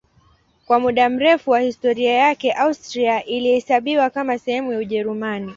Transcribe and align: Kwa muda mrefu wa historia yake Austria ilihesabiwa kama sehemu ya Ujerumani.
Kwa 0.65 0.79
muda 0.79 1.09
mrefu 1.09 1.51
wa 1.51 1.59
historia 1.59 2.11
yake 2.13 2.51
Austria 2.53 3.25
ilihesabiwa 3.25 4.09
kama 4.09 4.37
sehemu 4.39 4.71
ya 4.73 4.79
Ujerumani. 4.79 5.49